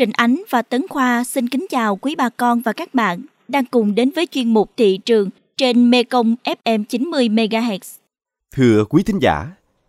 [0.00, 3.64] Trịnh Ánh và Tấn Khoa xin kính chào quý bà con và các bạn đang
[3.64, 7.98] cùng đến với chuyên mục thị trường trên Mekong FM 90 MHz.
[8.52, 9.46] Thưa quý thính giả,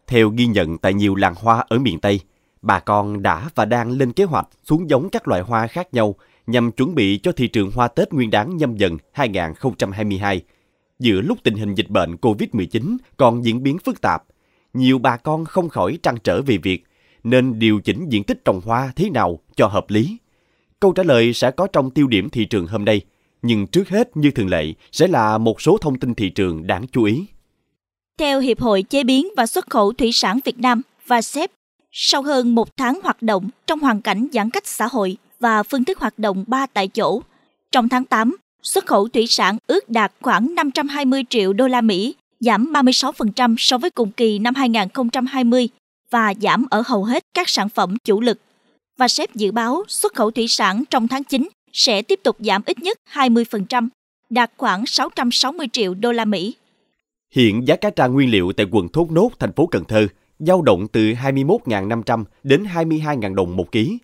[0.08, 2.20] theo ghi nhận tại nhiều làng hoa ở miền Tây,
[2.62, 6.16] bà con đã và đang lên kế hoạch xuống giống các loại hoa khác nhau
[6.48, 10.42] nhằm chuẩn bị cho thị trường hoa Tết Nguyên đán nhâm dần 2022.
[11.00, 14.24] Giữa lúc tình hình dịch bệnh COVID-19 còn diễn biến phức tạp,
[14.74, 16.84] nhiều bà con không khỏi trăn trở về việc
[17.24, 20.18] nên điều chỉnh diện tích trồng hoa thế nào cho hợp lý.
[20.80, 23.02] Câu trả lời sẽ có trong tiêu điểm thị trường hôm nay,
[23.42, 26.86] nhưng trước hết như thường lệ sẽ là một số thông tin thị trường đáng
[26.92, 27.26] chú ý.
[28.20, 31.52] Theo Hiệp hội Chế biến và Xuất khẩu Thủy sản Việt Nam và SEP,
[31.92, 35.86] sau hơn một tháng hoạt động trong hoàn cảnh giãn cách xã hội và phương
[35.86, 37.22] thức hoạt động ba tại chỗ,
[37.72, 42.16] trong tháng 8, xuất khẩu thủy sản ước đạt khoảng 520 triệu đô la Mỹ,
[42.40, 45.70] giảm 36% so với cùng kỳ năm 2020
[46.12, 48.40] và giảm ở hầu hết các sản phẩm chủ lực.
[48.98, 52.62] Và sếp dự báo xuất khẩu thủy sản trong tháng 9 sẽ tiếp tục giảm
[52.66, 53.88] ít nhất 20%,
[54.30, 56.56] đạt khoảng 660 triệu đô la Mỹ.
[57.36, 60.08] Hiện giá cá tra nguyên liệu tại quận Thốt Nốt, thành phố Cần Thơ
[60.40, 63.98] dao động từ 21.500 đến 22.000 đồng một ký.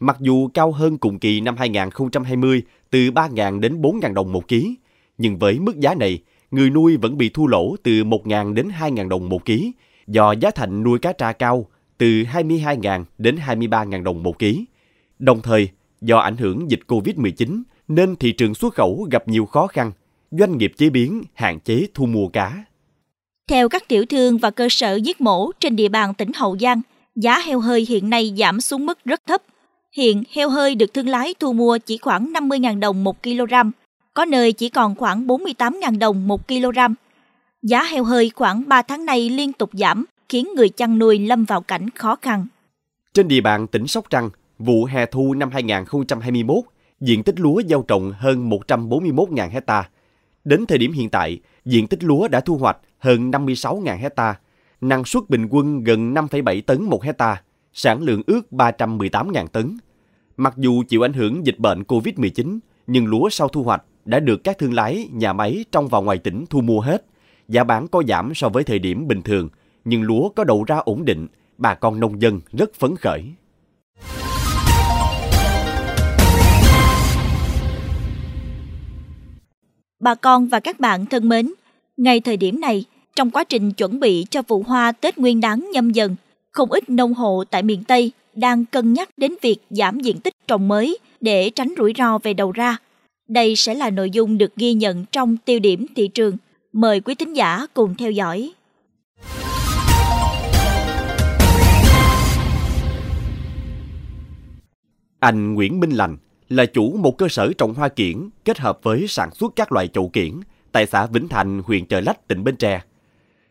[0.00, 4.74] Mặc dù cao hơn cùng kỳ năm 2020 từ 3.000 đến 4.000 đồng một ký,
[5.18, 6.18] nhưng với mức giá này,
[6.50, 9.72] người nuôi vẫn bị thua lỗ từ 1.000 đến 2.000 đồng một ký
[10.06, 11.66] do giá thành nuôi cá tra cao
[11.98, 14.64] từ 22.000 đến 23.000 đồng một ký.
[15.18, 15.68] Đồng thời,
[16.00, 19.92] do ảnh hưởng dịch Covid-19 nên thị trường xuất khẩu gặp nhiều khó khăn,
[20.30, 22.64] doanh nghiệp chế biến hạn chế thu mua cá.
[23.48, 26.80] Theo các tiểu thương và cơ sở giết mổ trên địa bàn tỉnh Hậu Giang,
[27.16, 29.42] giá heo hơi hiện nay giảm xuống mức rất thấp.
[29.96, 33.52] Hiện heo hơi được thương lái thu mua chỉ khoảng 50.000 đồng 1 kg,
[34.14, 36.78] có nơi chỉ còn khoảng 48.000 đồng 1 kg.
[37.62, 41.44] Giá heo hơi khoảng 3 tháng nay liên tục giảm, khiến người chăn nuôi lâm
[41.44, 42.46] vào cảnh khó khăn.
[43.14, 46.64] Trên địa bàn tỉnh Sóc Trăng, vụ hè thu năm 2021,
[47.00, 49.88] diện tích lúa gieo trồng hơn 141.000 hecta.
[50.44, 54.34] Đến thời điểm hiện tại, diện tích lúa đã thu hoạch hơn 56.000 hecta,
[54.80, 57.42] năng suất bình quân gần 5,7 tấn một hecta,
[57.72, 59.78] sản lượng ước 318.000 tấn.
[60.36, 64.44] Mặc dù chịu ảnh hưởng dịch bệnh COVID-19, nhưng lúa sau thu hoạch đã được
[64.44, 67.06] các thương lái, nhà máy trong và ngoài tỉnh thu mua hết.
[67.50, 69.48] Giá bán có giảm so với thời điểm bình thường,
[69.84, 71.26] nhưng lúa có đầu ra ổn định,
[71.58, 73.22] bà con nông dân rất phấn khởi.
[80.00, 81.52] Bà con và các bạn thân mến,
[81.96, 82.84] ngay thời điểm này,
[83.16, 86.16] trong quá trình chuẩn bị cho vụ hoa Tết Nguyên đán nhâm dần,
[86.52, 90.34] không ít nông hộ tại miền Tây đang cân nhắc đến việc giảm diện tích
[90.48, 92.76] trồng mới để tránh rủi ro về đầu ra.
[93.28, 96.36] Đây sẽ là nội dung được ghi nhận trong tiêu điểm thị trường.
[96.72, 98.52] Mời quý thính giả cùng theo dõi.
[105.18, 106.16] Anh Nguyễn Minh Lành
[106.48, 109.88] là chủ một cơ sở trồng hoa kiển kết hợp với sản xuất các loại
[109.88, 110.40] chậu kiển
[110.72, 112.82] tại xã Vĩnh Thành, huyện Chợ Lách, tỉnh Bến Tre.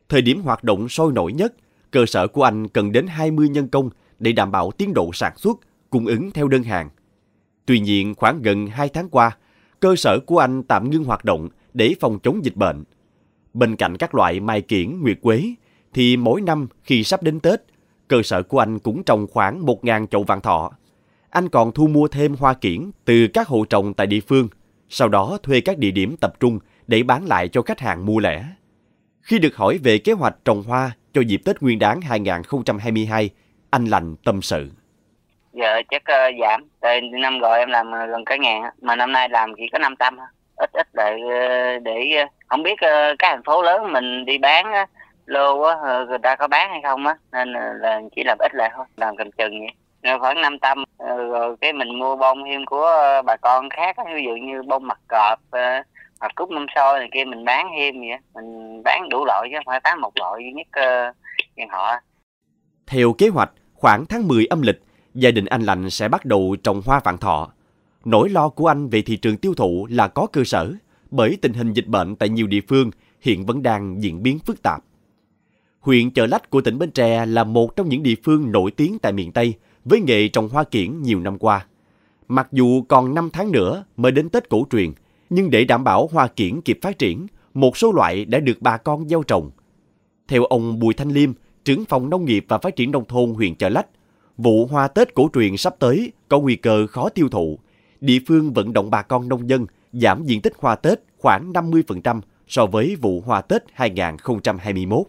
[0.09, 1.53] Thời điểm hoạt động sôi nổi nhất,
[1.91, 5.38] cơ sở của anh cần đến 20 nhân công để đảm bảo tiến độ sản
[5.38, 5.59] xuất,
[5.90, 6.90] cung ứng theo đơn hàng.
[7.66, 9.38] Tuy nhiên, khoảng gần 2 tháng qua,
[9.79, 12.84] cơ sở của anh tạm ngưng hoạt động để phòng chống dịch bệnh.
[13.53, 15.53] Bên cạnh các loại mai kiển, nguyệt quế,
[15.93, 17.61] thì mỗi năm khi sắp đến Tết,
[18.07, 20.71] cơ sở của anh cũng trồng khoảng 1.000 chậu vạn thọ.
[21.29, 24.47] Anh còn thu mua thêm hoa kiển từ các hộ trồng tại địa phương,
[24.89, 28.19] sau đó thuê các địa điểm tập trung để bán lại cho khách hàng mua
[28.19, 28.43] lẻ.
[29.21, 33.29] Khi được hỏi về kế hoạch trồng hoa cho dịp Tết Nguyên đán 2022,
[33.69, 34.69] anh Lành tâm sự.
[35.53, 39.11] Giờ chắc uh, giảm, tại năm rồi em làm ờ, gần cả ngàn, mà năm
[39.11, 40.17] nay làm chỉ có 500
[40.55, 44.37] ít ít ờ, để để không biết ờ, uh, các thành phố lớn mình đi
[44.37, 44.65] bán
[45.25, 48.55] lô á ờ, người ta có bán hay không á nên là chỉ làm ít
[48.55, 49.69] lại thôi làm cầm chừng vậy.
[50.03, 54.23] Rồi khoảng 500 ờ, rồi cái mình mua bông thêm của bà con khác ví
[54.25, 55.39] dụ như bông mặt cọp
[56.19, 59.57] hoặc cúc năm soi này kia mình bán thêm vậy mình bán đủ loại chứ
[59.57, 60.67] không phải bán một loại duy nhất
[61.63, 61.99] uh, họ.
[62.87, 64.81] Theo kế hoạch khoảng tháng 10 âm lịch
[65.13, 67.49] gia đình anh lành sẽ bắt đầu trồng hoa vạn thọ.
[68.05, 70.73] Nỗi lo của anh về thị trường tiêu thụ là có cơ sở
[71.11, 72.91] bởi tình hình dịch bệnh tại nhiều địa phương
[73.22, 74.84] hiện vẫn đang diễn biến phức tạp
[75.79, 79.00] huyện chợ lách của tỉnh bến tre là một trong những địa phương nổi tiếng
[79.00, 79.53] tại miền tây
[79.85, 81.66] với nghề trồng hoa kiển nhiều năm qua
[82.28, 84.91] mặc dù còn 5 tháng nữa mới đến tết cổ truyền
[85.29, 88.78] nhưng để đảm bảo hoa kiển kịp phát triển, một số loại đã được bà
[88.78, 89.52] con gieo trồng.
[90.28, 91.32] Theo ông Bùi Thanh Liêm,
[91.66, 93.88] trưởng phòng nông nghiệp và phát triển nông thôn huyện Chợ Lách,
[94.38, 97.59] vụ hoa Tết cổ truyền sắp tới có nguy cơ khó tiêu thụ.
[98.02, 102.22] Địa phương vận động bà con nông dân giảm diện tích hoa Tết khoảng 50%
[102.47, 105.08] so với vụ hoa Tết 2021.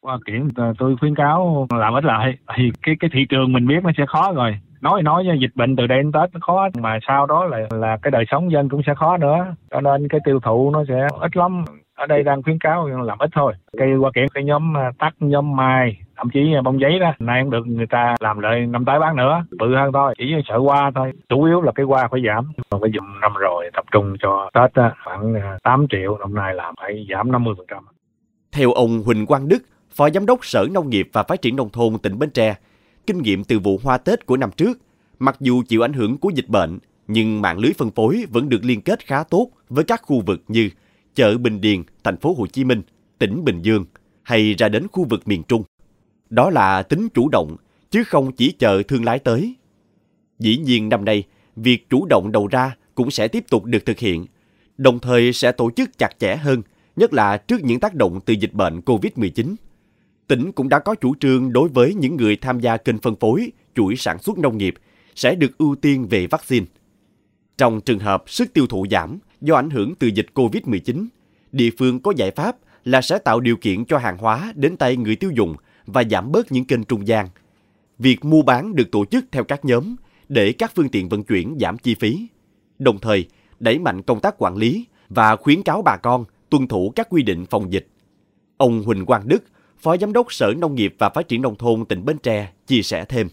[0.00, 3.66] qua kiểm ờ, tôi khuyến cáo làm ít lại thì cái cái thị trường mình
[3.66, 4.60] biết nó sẽ khó rồi.
[4.80, 7.96] Nói nói dịch bệnh từ đây đến tết nó khó, mà sau đó là là
[8.02, 9.54] cái đời sống dân cũng sẽ khó nữa.
[9.70, 11.64] Cho nên cái tiêu thụ nó sẽ ít lắm
[12.00, 13.52] ở đây đang khuyến cáo làm ít thôi.
[13.78, 16.98] Cây hoa kiển cái nhóm à, tắt tắc nhóm mai thậm chí à, bông giấy
[16.98, 20.14] đó nay cũng được người ta làm lại năm tái bán nữa bự hơn thôi
[20.18, 21.12] chỉ sợ hoa thôi.
[21.28, 24.50] Chủ yếu là cái hoa phải giảm còn phải dùng năm rồi tập trung cho
[24.54, 27.84] tết đó, khoảng à, 8 triệu năm nay làm phải giảm 50 phần trăm.
[28.52, 29.62] Theo ông Huỳnh Quang Đức
[29.94, 32.54] Phó Giám đốc Sở Nông nghiệp và Phát triển Nông thôn tỉnh Bến Tre,
[33.06, 34.78] kinh nghiệm từ vụ hoa Tết của năm trước,
[35.18, 38.60] mặc dù chịu ảnh hưởng của dịch bệnh, nhưng mạng lưới phân phối vẫn được
[38.62, 40.70] liên kết khá tốt với các khu vực như
[41.20, 42.82] chợ Bình Điền, thành phố Hồ Chí Minh,
[43.18, 43.84] tỉnh Bình Dương
[44.22, 45.62] hay ra đến khu vực miền Trung.
[46.30, 47.56] Đó là tính chủ động,
[47.90, 49.54] chứ không chỉ chờ thương lái tới.
[50.38, 51.24] Dĩ nhiên năm nay,
[51.56, 54.26] việc chủ động đầu ra cũng sẽ tiếp tục được thực hiện,
[54.78, 56.62] đồng thời sẽ tổ chức chặt chẽ hơn,
[56.96, 59.54] nhất là trước những tác động từ dịch bệnh COVID-19
[60.26, 63.52] tỉnh cũng đã có chủ trương đối với những người tham gia kênh phân phối,
[63.74, 64.74] chuỗi sản xuất nông nghiệp
[65.14, 66.66] sẽ được ưu tiên về vaccine.
[67.58, 71.06] Trong trường hợp sức tiêu thụ giảm do ảnh hưởng từ dịch COVID-19,
[71.52, 74.96] địa phương có giải pháp là sẽ tạo điều kiện cho hàng hóa đến tay
[74.96, 75.54] người tiêu dùng
[75.86, 77.26] và giảm bớt những kênh trung gian.
[77.98, 79.96] Việc mua bán được tổ chức theo các nhóm
[80.28, 82.26] để các phương tiện vận chuyển giảm chi phí.
[82.78, 83.26] Đồng thời,
[83.60, 87.22] đẩy mạnh công tác quản lý và khuyến cáo bà con tuân thủ các quy
[87.22, 87.86] định phòng dịch.
[88.56, 89.42] Ông Huỳnh Quang Đức,
[89.78, 92.82] Phó Giám đốc Sở Nông nghiệp và Phát triển Nông thôn tỉnh Bến Tre chia
[92.82, 93.28] sẻ thêm.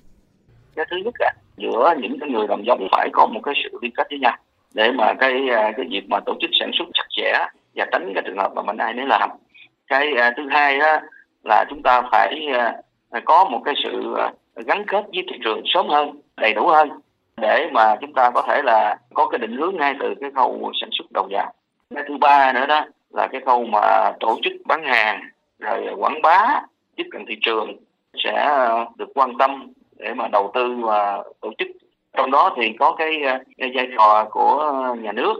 [0.75, 3.77] Cái thứ nhất là giữa những cái người đồng giống phải có một cái sự
[3.81, 4.37] liên kết với nhau
[4.73, 7.33] để mà cái à, cái việc mà tổ chức sản xuất chặt chẽ
[7.75, 9.29] và tránh cái trường hợp mà mình ai nấy làm.
[9.87, 10.99] Cái à, thứ hai đó
[11.43, 12.47] là chúng ta phải
[13.11, 14.15] à, có một cái sự
[14.55, 16.89] gắn kết với thị trường sớm hơn, đầy đủ hơn
[17.37, 20.71] để mà chúng ta có thể là có cái định hướng ngay từ cái khâu
[20.81, 21.53] sản xuất đầu vào.
[21.95, 25.21] Cái thứ ba nữa đó là cái khâu mà tổ chức bán hàng
[25.59, 26.61] rồi quảng bá
[26.95, 27.77] tiếp cận thị trường
[28.23, 28.59] sẽ
[28.97, 31.67] được quan tâm để mà đầu tư và tổ chức
[32.17, 33.21] trong đó thì có ờ, cái,
[33.75, 35.33] vai trò của nhà nước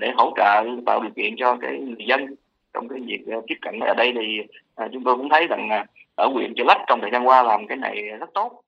[0.00, 2.34] để hỗ trợ tạo điều kiện cho cái người dân
[2.74, 5.68] trong cái việc ờ, tiếp cận ở đây thì ờ, chúng tôi cũng thấy rằng
[6.14, 8.62] ở huyện Chợ Lách trong thời gian qua làm cái này rất tốt.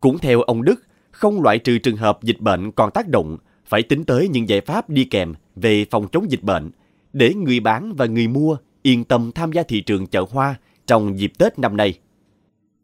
[0.00, 0.80] Cũng theo ông Đức,
[1.10, 4.60] không loại trừ trường hợp dịch bệnh còn tác động, phải tính tới những giải
[4.60, 6.70] pháp đi kèm về phòng chống dịch bệnh
[7.12, 10.54] để người bán và người mua yên tâm tham gia thị trường chợ hoa
[10.86, 11.98] trong dịp Tết năm nay.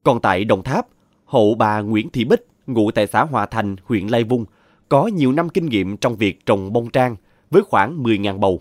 [0.03, 0.87] Còn tại Đồng Tháp,
[1.25, 4.45] hộ bà Nguyễn Thị Bích, ngụ tại xã Hòa Thành, huyện Lai Vung,
[4.89, 7.17] có nhiều năm kinh nghiệm trong việc trồng bông trang
[7.51, 8.61] với khoảng 10.000 bầu.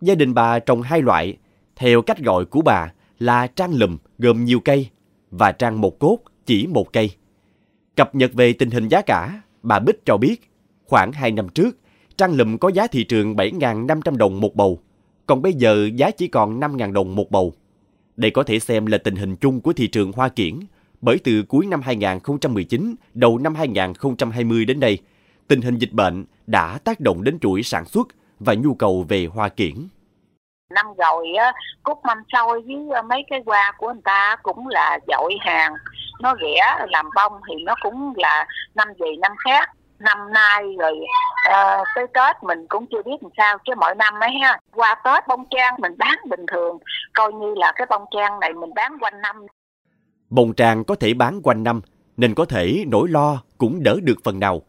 [0.00, 1.36] Gia đình bà trồng hai loại,
[1.76, 4.88] theo cách gọi của bà là trang lùm gồm nhiều cây
[5.30, 7.10] và trang một cốt chỉ một cây.
[7.96, 10.50] Cập nhật về tình hình giá cả, bà Bích cho biết
[10.84, 11.76] khoảng 2 năm trước,
[12.16, 14.80] trang lùm có giá thị trường 7.500 đồng một bầu
[15.30, 17.52] còn bây giờ giá chỉ còn 5.000 đồng một bầu.
[18.16, 20.54] Đây có thể xem là tình hình chung của thị trường hoa kiển,
[21.00, 24.98] bởi từ cuối năm 2019, đầu năm 2020 đến đây,
[25.48, 28.08] tình hình dịch bệnh đã tác động đến chuỗi sản xuất
[28.40, 29.88] và nhu cầu về hoa kiển.
[30.70, 31.52] Năm rồi á,
[31.82, 35.74] cúc mâm xôi với ờ, mấy cái hoa của người ta cũng là dội hàng,
[36.20, 39.70] nó rẻ làm bông thì nó cũng là năm gì năm khác.
[39.98, 40.98] Năm nay rồi
[41.48, 44.94] uh, tới tết mình cũng chưa biết làm sao chứ mỗi năm ấy ha qua
[45.04, 46.78] tết bông trang mình bán bình thường.
[47.14, 49.46] Coi như là cái bông trang này mình bán quanh năm
[50.30, 51.80] bông tràng có thể bán quanh năm
[52.16, 54.62] nên có thể nỗi lo cũng đỡ được phần nào.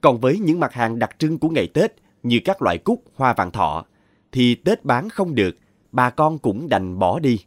[0.00, 1.92] Còn với những mặt hàng đặc trưng của ngày tết
[2.22, 3.84] như các loại cúc hoa vàng thọ
[4.32, 5.56] thì tết bán không được
[5.92, 7.38] bà con cũng đành bỏ đi.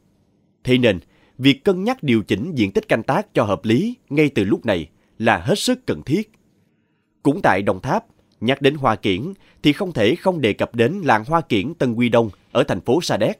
[0.64, 1.00] Thế nên
[1.38, 4.66] việc cân nhắc điều chỉnh diện tích canh tác cho hợp lý ngay từ lúc
[4.66, 6.32] này là hết sức cần thiết.
[7.24, 8.06] Cũng tại Đồng Tháp,
[8.42, 9.34] nhắc đến hoa kiển
[9.64, 12.82] thì không thể không đề cập đến làng hoa kiển Tân Quy Đông ở thành
[12.82, 13.40] phố Sa Đéc.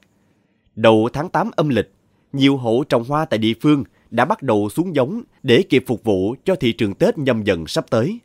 [0.76, 1.92] Đầu tháng 8 âm lịch,
[2.34, 6.04] nhiều hộ trồng hoa tại địa phương đã bắt đầu xuống giống để kịp phục
[6.04, 8.20] vụ cho thị trường Tết nhâm dần sắp tới.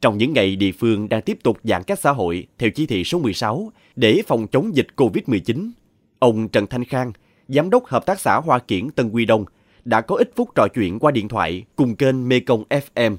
[0.00, 3.04] Trong những ngày địa phương đang tiếp tục giãn cách xã hội theo chỉ thị
[3.04, 5.70] số 16 để phòng chống dịch COVID-19,
[6.18, 7.12] ông Trần Thanh Khang,
[7.48, 9.44] Giám đốc Hợp tác xã Hoa Kiển Tân Quy Đông,
[9.84, 13.16] đã có ít phút trò chuyện qua điện thoại cùng kênh Mekong FM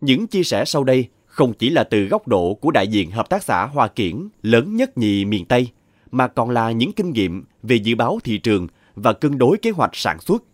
[0.00, 3.28] những chia sẻ sau đây không chỉ là từ góc độ của đại diện hợp
[3.28, 5.68] tác xã Hoa Kiển lớn nhất nhì miền Tây,
[6.10, 9.70] mà còn là những kinh nghiệm về dự báo thị trường và cân đối kế
[9.70, 10.44] hoạch sản xuất.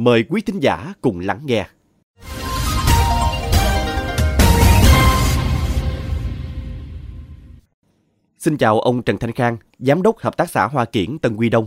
[0.00, 1.64] Mời quý thính giả cùng lắng nghe.
[8.38, 11.48] Xin chào ông Trần Thanh Khang, Giám đốc Hợp tác xã Hoa Kiển Tân Quy
[11.48, 11.66] Đông.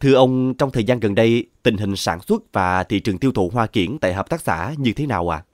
[0.00, 3.32] Thưa ông, trong thời gian gần đây, tình hình sản xuất và thị trường tiêu
[3.34, 5.42] thụ hoa kiển tại hợp tác xã như thế nào ạ?
[5.42, 5.46] À?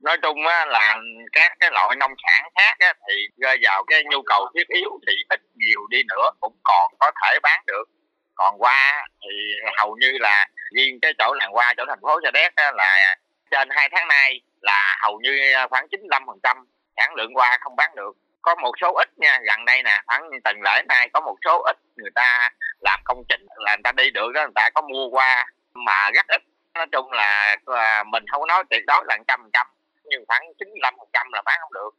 [0.00, 0.96] nói chung á, là
[1.32, 4.90] các cái loại nông sản khác á, thì rơi vào cái nhu cầu thiết yếu
[5.06, 7.84] thì ít nhiều đi nữa cũng còn có thể bán được
[8.34, 12.30] còn qua thì hầu như là riêng cái chỗ làng qua, chỗ thành phố Sa
[12.30, 13.16] Đéc là
[13.50, 15.38] trên hai tháng nay là hầu như
[15.70, 16.64] khoảng 95%
[16.96, 18.12] sản lượng qua không bán được.
[18.42, 21.62] Có một số ít nha, gần đây nè, khoảng tuần lễ nay có một số
[21.62, 22.50] ít người ta
[22.80, 26.10] làm công trình, là người ta đi được đó người ta có mua qua, mà
[26.14, 26.42] rất ít.
[26.74, 29.66] Nói chung là à, mình không có nói tuyệt đối là trăm trăm,
[30.04, 31.90] nhưng khoảng 95 phần trăm là bán không được.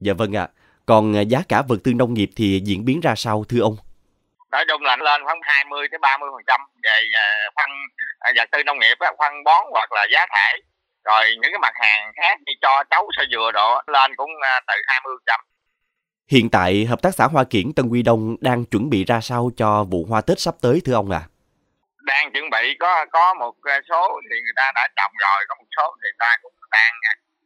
[0.00, 0.42] Dạ vâng ạ.
[0.42, 0.52] À.
[0.86, 3.76] còn giá cả vật tư nông nghiệp thì diễn biến ra sao, thưa ông?
[4.50, 7.26] Nói chung là lên khoảng 20 tới 30 phần trăm về à,
[7.56, 7.70] phân
[8.18, 10.60] à, vật tư nông nghiệp phân bón hoặc là giá thể
[11.04, 14.30] rồi những cái mặt hàng khác như cho cháu sơ dừa độ lên cũng
[14.66, 15.40] từ 20 phần trăm
[16.30, 19.50] Hiện tại, Hợp tác xã Hoa Kiển Tân Quy Đông đang chuẩn bị ra sao
[19.56, 21.22] cho vụ hoa Tết sắp tới thưa ông à?
[22.06, 23.54] Đang chuẩn bị có có một
[23.88, 26.92] số thì người ta đã trồng rồi, có một số thì ta cũng đang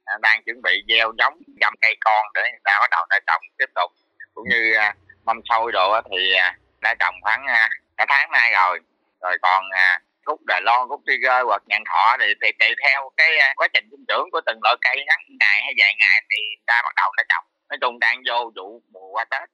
[0.04, 3.18] à, đang chuẩn bị gieo giống găm cây con để người ta bắt đầu ta
[3.26, 3.90] trồng tiếp tục.
[4.34, 4.94] Cũng như à,
[5.24, 7.42] mâm xôi đồ thì à, đã trồng khoảng
[7.96, 8.78] cả tháng nay rồi.
[9.22, 9.64] Rồi còn
[10.24, 13.84] cúc Đài Loan, cúc Tiger hoặc nhạn thọ thì tùy, tùy theo cái quá trình
[13.90, 16.36] sinh trưởng của từng loại cây ngắn ngày hay dài ngày thì
[16.66, 19.48] ta bắt đầu ta trồng nói chung đang vô vụ mùa qua Tết.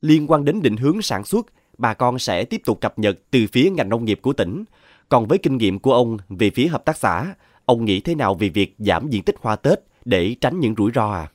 [0.00, 1.46] Liên quan đến định hướng sản xuất,
[1.78, 4.64] bà con sẽ tiếp tục cập nhật từ phía ngành nông nghiệp của tỉnh.
[5.08, 7.24] Còn với kinh nghiệm của ông về phía hợp tác xã,
[7.66, 10.90] ông nghĩ thế nào về việc giảm diện tích hoa Tết để tránh những rủi
[10.94, 11.26] ro à?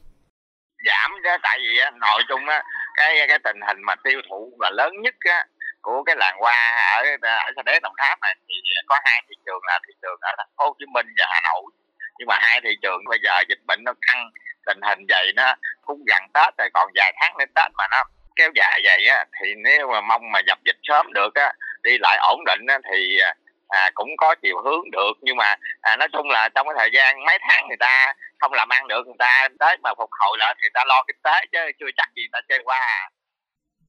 [0.87, 2.63] Giảm đó tại vì nội chung á
[2.95, 5.45] cái cái tình hình mà tiêu thụ là lớn nhất á,
[5.81, 6.59] của cái làng hoa
[6.97, 8.35] ở ở Sa Đéc, Đồng Tháp này.
[8.47, 8.55] Thì
[8.87, 11.41] có hai thị trường là thị trường ở thành phố Hồ Chí Minh và Hà
[11.43, 11.71] Nội.
[12.17, 14.29] Nhưng mà hai thị trường bây giờ dịch bệnh nó căng,
[14.65, 15.53] tình hình vậy nó
[15.85, 18.03] cũng gần tết rồi, còn vài tháng đến tết mà nó
[18.35, 21.97] kéo dài vậy á, thì nếu mà mong mà dập dịch sớm được á, đi
[21.99, 23.33] lại ổn định á, thì à,
[23.73, 26.89] à, cũng có chiều hướng được nhưng mà à, nói chung là trong cái thời
[26.93, 30.37] gian mấy tháng người ta không làm ăn được người ta tới mà phục hồi
[30.39, 32.77] lại thì người ta lo kinh tế chứ chưa chắc gì người ta chơi qua
[32.77, 33.09] à.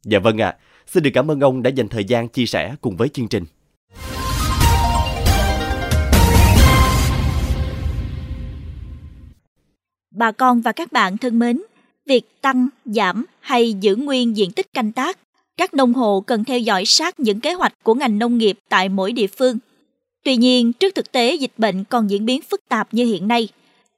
[0.02, 0.46] Dạ vâng ạ.
[0.46, 0.58] À.
[0.86, 3.44] Xin được cảm ơn ông đã dành thời gian chia sẻ cùng với chương trình.
[10.10, 11.62] Bà con và các bạn thân mến,
[12.06, 15.18] việc tăng, giảm hay giữ nguyên diện tích canh tác,
[15.56, 18.88] các nông hộ cần theo dõi sát những kế hoạch của ngành nông nghiệp tại
[18.88, 19.58] mỗi địa phương.
[20.24, 23.48] Tuy nhiên, trước thực tế dịch bệnh còn diễn biến phức tạp như hiện nay,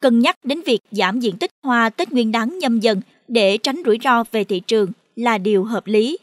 [0.00, 3.82] cân nhắc đến việc giảm diện tích hoa Tết Nguyên đán nhâm dần để tránh
[3.86, 6.18] rủi ro về thị trường là điều hợp lý.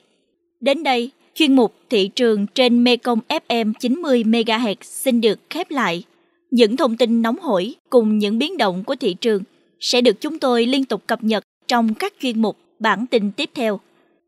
[0.60, 6.03] Đến đây, chuyên mục thị trường trên Mekong FM 90 MHz xin được khép lại.
[6.51, 9.43] Những thông tin nóng hổi cùng những biến động của thị trường
[9.79, 13.50] sẽ được chúng tôi liên tục cập nhật trong các chuyên mục bản tin tiếp
[13.55, 13.79] theo.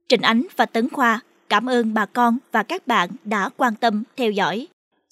[0.09, 4.03] Trình Ánh và Tấn Khoa cảm ơn bà con và các bạn đã quan tâm
[4.17, 4.67] theo dõi.